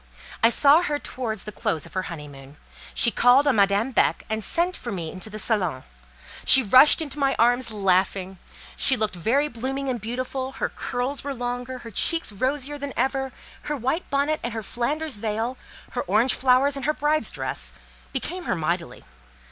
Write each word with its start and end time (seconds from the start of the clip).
I 0.41 0.49
saw 0.49 0.81
her 0.81 0.97
towards 0.97 1.43
the 1.43 1.51
close 1.51 1.85
of 1.85 1.93
her 1.93 2.01
honeymoon. 2.09 2.57
She 2.95 3.11
called 3.11 3.45
on 3.45 3.57
Madame 3.57 3.91
Beck, 3.91 4.25
and 4.31 4.43
sent 4.43 4.75
for 4.75 4.91
me 4.91 5.11
into 5.11 5.29
the 5.29 5.37
salon. 5.37 5.83
She 6.43 6.63
rushed 6.63 7.03
into 7.03 7.19
my 7.19 7.35
arms 7.37 7.69
laughing. 7.69 8.39
She 8.75 8.97
looked 8.97 9.13
very 9.15 9.47
blooming 9.47 9.89
and 9.89 10.01
beautiful: 10.01 10.53
her 10.53 10.69
curls 10.69 11.23
were 11.23 11.35
longer, 11.35 11.77
her 11.77 11.91
cheeks 11.91 12.31
rosier 12.31 12.79
than 12.79 12.93
ever: 12.97 13.31
her 13.61 13.77
white 13.77 14.09
bonnet 14.09 14.39
and 14.41 14.53
her 14.53 14.63
Flanders 14.63 15.17
veil, 15.17 15.55
her 15.91 16.01
orange 16.01 16.33
flowers 16.33 16.75
and 16.75 16.85
her 16.85 16.93
bride's 16.95 17.29
dress, 17.29 17.71
became 18.11 18.45
her 18.45 18.55
mightily. 18.55 19.03